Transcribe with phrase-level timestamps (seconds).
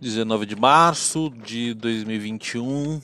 [0.00, 3.00] 19 de março de 2021,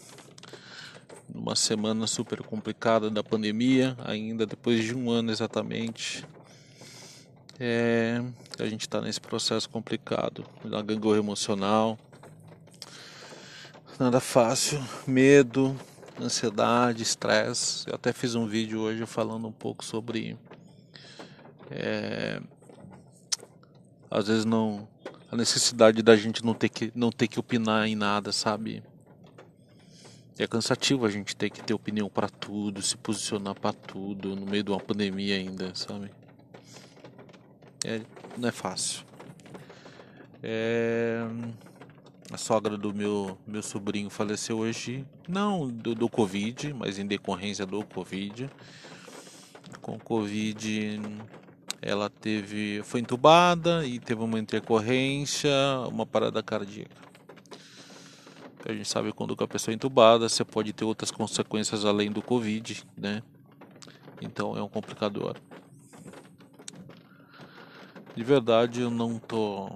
[1.35, 6.25] uma semana super complicada da pandemia, ainda depois de um ano exatamente.
[7.59, 8.23] É,
[8.59, 11.99] a gente está nesse processo complicado, da gangorra emocional,
[13.99, 15.75] nada fácil, medo,
[16.21, 17.89] ansiedade, estresse.
[17.89, 20.37] Eu até fiz um vídeo hoje falando um pouco sobre.
[21.71, 22.41] É,
[24.11, 24.87] às vezes não.
[25.33, 28.83] A necessidade da gente não ter que, não ter que opinar em nada, sabe?
[30.39, 34.45] É cansativo a gente ter que ter opinião para tudo, se posicionar para tudo, no
[34.45, 36.11] meio de uma pandemia ainda, sabe?
[37.83, 38.03] É,
[38.37, 39.07] não é fácil.
[40.43, 41.27] É
[42.31, 47.65] a sogra do meu, meu sobrinho faleceu hoje, não do, do Covid, mas em decorrência
[47.65, 48.51] do Covid.
[49.81, 51.01] Com Covid,
[51.81, 55.51] ela teve, foi entubada e teve uma intercorrência,
[55.89, 57.03] uma parada cardíaca.
[58.65, 62.23] A gente sabe quando a pessoa é entubada, você pode ter outras consequências além do
[62.23, 63.21] Covid, né?
[64.21, 65.37] Então é um complicador.
[68.15, 69.69] De verdade, eu não tô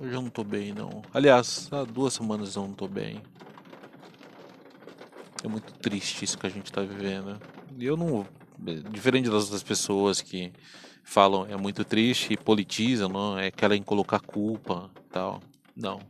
[0.00, 1.02] eu não tô bem, não.
[1.12, 3.20] Aliás, há duas semanas eu não tô bem.
[5.44, 7.38] É muito triste isso que a gente tá vivendo.
[7.78, 8.26] E eu não.
[8.90, 10.52] Diferente das outras pessoas que
[11.10, 13.36] falam é muito triste e politizam, não?
[13.36, 15.42] É querem colocar culpa tal.
[15.76, 16.00] Não.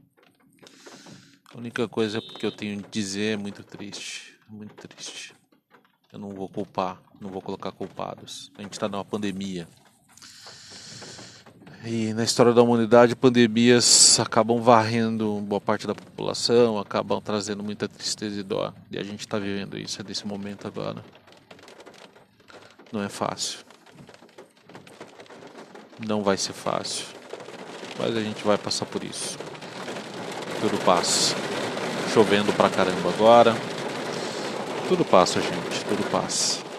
[1.55, 4.39] A única coisa que eu tenho de dizer é muito triste.
[4.47, 5.35] Muito triste.
[6.13, 8.53] Eu não vou culpar, não vou colocar culpados.
[8.59, 9.67] A gente está numa pandemia.
[11.83, 17.89] E na história da humanidade, pandemias acabam varrendo boa parte da população, acabam trazendo muita
[17.89, 18.75] tristeza e dó.
[18.91, 21.03] E a gente está vivendo isso, é desse momento agora.
[22.93, 23.70] Não é fácil.
[26.07, 27.05] Não vai ser fácil.
[27.99, 29.39] Mas a gente vai passar por isso.
[30.61, 31.35] Tudo passa.
[32.15, 33.55] Chovendo pra caramba agora.
[34.89, 35.85] Tudo passa, gente.
[35.89, 36.70] Tudo passa.